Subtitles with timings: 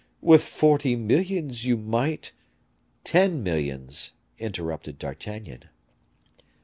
[0.21, 2.31] With forty millions you might"
[3.03, 5.65] "Ten millions," interrupted D'Artagnan.